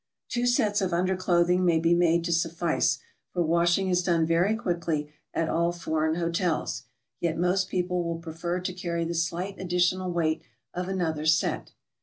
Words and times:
Two 0.29 0.47
sets 0.47 0.81
of 0.81 0.93
under 0.93 1.15
clothing 1.15 1.63
may 1.63 1.77
be 1.79 1.93
made 1.93 2.23
to 2.25 2.31
suffice, 2.33 2.97
for 3.33 3.43
washing 3.43 3.87
is 3.87 4.01
done 4.01 4.25
very 4.25 4.55
quickly 4.55 5.13
at 5.31 5.47
all 5.47 5.71
foreign 5.71 6.15
hotels; 6.15 6.85
yet 7.19 7.37
most 7.37 7.69
people 7.69 8.03
will 8.03 8.17
prefer 8.17 8.59
to 8.59 8.73
carry 8.73 9.05
the 9.05 9.13
slight 9.13 9.59
additional 9.59 10.11
weight 10.11 10.41
of 10.73 10.87
another 10.87 11.27
set. 11.27 11.73